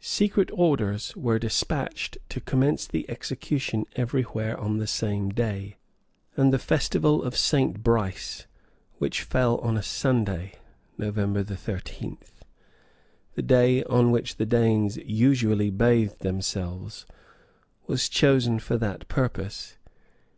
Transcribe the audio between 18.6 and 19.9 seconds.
that purpose.